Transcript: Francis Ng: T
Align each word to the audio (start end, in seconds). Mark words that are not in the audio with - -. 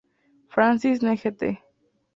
Francis 0.49 1.03
Ng: 1.03 1.15
T 1.37 1.57